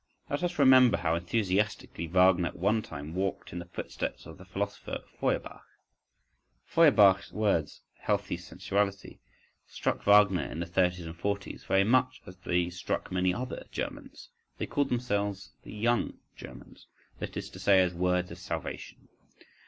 Let 0.31 0.41
us 0.41 0.57
remember 0.57 0.97
how 0.97 1.13
enthusiastically 1.13 2.07
Wagner 2.07 2.47
at 2.47 2.55
one 2.57 2.81
time 2.81 3.13
walked 3.13 3.53
in 3.53 3.59
the 3.59 3.65
footsteps 3.65 4.25
of 4.25 4.39
the 4.39 4.45
philosopher 4.45 5.03
Feuerbach. 5.19 5.63
Feuerbach's 6.65 7.31
words 7.31 7.83
"healthy 7.99 8.35
sensuality" 8.37 9.19
struck 9.67 10.01
Wagner 10.07 10.41
in 10.45 10.59
the 10.59 10.65
thirties 10.65 11.05
and 11.05 11.15
forties 11.19 11.65
very 11.65 11.83
much 11.83 12.19
as 12.25 12.35
they 12.37 12.71
struck 12.71 13.11
many 13.11 13.31
other 13.31 13.67
Germans—they 13.71 14.65
called 14.65 14.89
themselves 14.89 15.51
the 15.61 15.71
young 15.71 16.17
Germans—that 16.35 17.37
is 17.37 17.51
to 17.51 17.59
say, 17.59 17.79
as 17.79 17.93
words 17.93 18.31
of 18.31 18.39
salvation. 18.39 19.07